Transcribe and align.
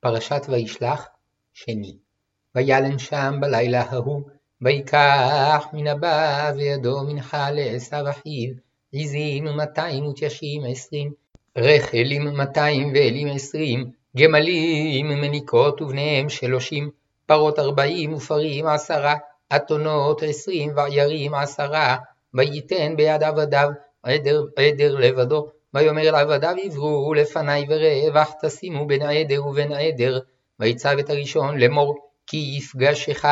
פרשת 0.00 0.42
וישלח, 0.48 1.08
שני. 1.52 1.96
וילן 2.54 2.98
שם 2.98 3.34
בלילה 3.40 3.82
ההוא, 3.82 4.22
ויקח 4.62 5.66
מן 5.72 5.86
הבא 5.86 6.52
וידו 6.56 7.00
מנחה 7.04 7.50
לעשו 7.50 8.10
אחיו, 8.10 8.54
עזים 8.94 9.44
מאתיים 9.44 10.06
ותיישים 10.06 10.62
עשרים, 10.68 11.12
רחלים 11.58 12.24
מאתיים 12.24 12.92
ואלים 12.94 13.28
עשרים, 13.28 13.90
גמלים 14.16 15.08
מניקות 15.08 15.82
ובניהם 15.82 16.28
שלושים, 16.28 16.90
פרות 17.26 17.58
ארבעים 17.58 18.14
ופרים 18.14 18.66
עשרה, 18.66 19.14
אתונות 19.56 20.22
עשרים 20.22 20.72
ועיירים 20.76 21.34
עשרה, 21.34 21.96
וייתן 22.34 22.96
ביד 22.96 23.22
עבדיו 23.22 23.70
עדר, 24.02 24.42
עדר 24.56 24.96
לבדו, 24.98 25.48
ויאמר 25.74 26.10
לעבדיו 26.10 26.56
עברו 26.64 27.14
לפני 27.14 27.66
ורווח 27.68 28.32
תשימו 28.42 28.86
בין 28.86 29.02
עדר 29.02 29.46
ובין 29.46 29.72
עדר, 29.72 30.18
ויצב 30.60 30.96
את 30.98 31.10
הראשון 31.10 31.58
לאמור 31.58 31.94
כי 32.26 32.54
יפגשך 32.56 33.24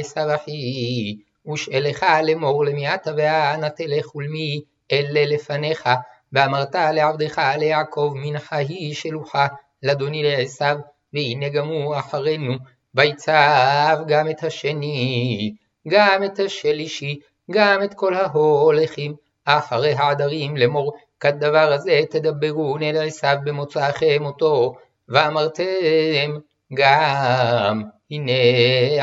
עשו 0.00 0.34
אחי, 0.34 1.16
ושאלך 1.52 2.06
לאמור 2.24 2.64
למי 2.64 2.94
אתה 2.94 3.10
ואנה 3.16 3.70
תלך 3.70 4.14
ולמי 4.14 4.60
אלה 4.92 5.24
לפניך, 5.26 5.88
ואמרת 6.32 6.74
לעבדך 6.74 7.42
ליעקב 7.58 8.12
מנחה 8.14 8.56
היא 8.56 8.94
שלוחה 8.94 9.46
לאדוני 9.82 10.22
לעשו, 10.22 10.64
והנה 11.12 11.48
גם 11.48 11.68
הוא 11.68 11.96
אחרינו, 11.96 12.54
ויצב 12.94 13.98
גם 14.06 14.30
את 14.30 14.44
השני, 14.44 15.54
גם 15.88 16.24
את 16.24 16.38
השלישי, 16.38 17.18
גם 17.50 17.82
את 17.84 17.94
כל 17.94 18.14
ההולכים 18.14 19.14
אחרי 19.44 19.92
העדרים 19.92 20.56
לאמור 20.56 20.92
כדבר 21.20 21.72
הזה 21.72 22.00
תדברו 22.10 22.78
אל 22.78 23.06
עשיו 23.06 23.36
במוצאכם 23.44 24.24
אותו, 24.24 24.74
ואמרתם 25.08 26.38
גם 26.74 27.82
הנה 28.10 28.32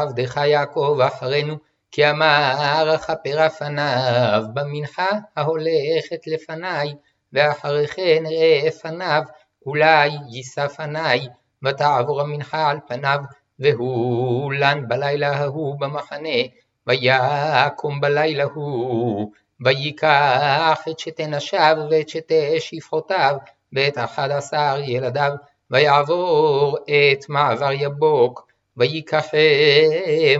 עבדך 0.00 0.36
יעקב 0.36 0.98
אחרינו, 1.06 1.56
כי 1.90 2.10
אמר 2.10 2.92
אכפר 2.94 3.48
פניו 3.48 4.42
במנחה 4.54 5.06
ההולכת 5.36 6.26
לפניי, 6.26 6.94
ואחרי 7.32 7.86
כן 7.86 8.22
ראה 8.26 8.70
פניו, 8.82 9.22
אולי 9.66 10.10
יישא 10.30 10.68
פניי, 10.68 11.26
ותעבור 11.64 12.20
המנחה 12.20 12.70
על 12.70 12.78
פניו, 12.88 13.18
והוא 13.58 14.52
לן 14.52 14.88
בלילה 14.88 15.36
ההוא 15.36 15.80
במחנה, 15.80 16.38
ויקום 16.86 18.00
בלילה 18.00 18.44
ההוא, 18.44 19.32
ויקח 19.60 20.80
את 20.90 20.98
שתי 20.98 21.26
נשיו 21.26 21.76
ואת 21.90 22.08
שתי 22.08 22.60
שפחותיו, 22.60 23.36
ואת 23.72 23.98
אחד 23.98 24.30
עשר 24.30 24.76
ילדיו, 24.82 25.32
ויעבור 25.70 26.76
את 26.86 27.28
מעבר 27.28 27.72
יבוק, 27.72 28.46
ויקחם, 28.76 29.36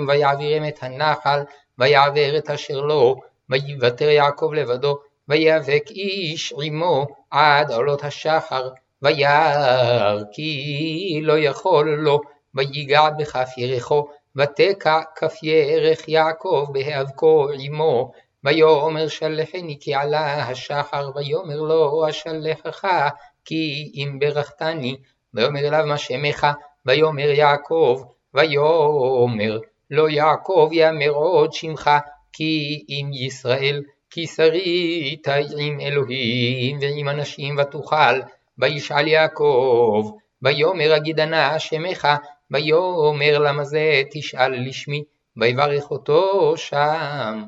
ויעבירם 0.09 0.69
את 0.69 0.83
הנחל, 0.83 1.41
ויעבר 1.79 2.39
את 2.39 2.51
אשר 2.51 2.81
לו, 2.81 3.21
ויוותר 3.51 4.09
יעקב 4.09 4.51
לבדו, 4.55 4.99
ויאבק 5.29 5.91
איש 5.91 6.55
עמו 6.63 7.07
עד 7.31 7.71
עולות 7.71 8.05
השחר, 8.05 8.69
וירא 9.03 10.17
כי 10.33 11.21
לא 11.23 11.39
יכול 11.39 11.95
לו, 11.95 12.21
ויגע 12.55 13.11
בכף 13.11 13.49
ירחו, 13.57 14.07
ותקע 14.37 15.01
כף 15.17 15.43
ירך 15.43 16.09
יעקב 16.09 16.67
בהיאבקו 16.73 17.49
עמו, 17.59 18.13
ויאמר 18.45 19.09
שלחני 19.09 19.77
כי 19.81 19.95
עלה 19.95 20.49
השחר, 20.49 21.11
ויאמר 21.15 21.61
לו 21.61 22.09
אשלחך 22.09 22.85
כי 23.45 23.93
אם 23.95 24.19
ברכתני, 24.19 24.97
ויאמר 25.35 25.61
אליו 25.61 25.87
מה 25.87 25.99
שמך, 25.99 26.47
ויאמר 26.87 27.31
יעקב, 27.31 28.03
ויאמר 28.35 29.59
לא 29.91 30.09
יעקב 30.11 30.69
יאמר 30.73 31.11
עוד 31.11 31.53
שמך, 31.53 31.91
כי 32.33 32.85
אם 32.89 33.11
ישראל, 33.13 33.83
כי 34.11 34.27
שרית 34.27 35.29
עם 35.59 35.81
אלוהים 35.81 36.79
ועם 36.81 37.09
אנשים 37.09 37.57
ותוכל, 37.59 38.21
וישאל 38.59 39.09
יעקב, 39.09 40.11
ויאמר 40.43 40.97
אגידנה 40.97 41.59
שמך, 41.59 42.09
ויאמר 42.51 43.39
למה 43.39 43.65
זה 43.65 44.03
תשאל 44.11 44.69
לשמי, 44.69 45.03
ויברך 45.37 45.91
אותו 45.91 46.55
שם. 46.57 47.45